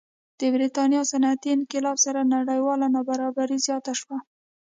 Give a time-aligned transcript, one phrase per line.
[0.39, 4.17] د برېټانیا صنعتي انقلاب سره نړیواله نابرابري زیاته شوه.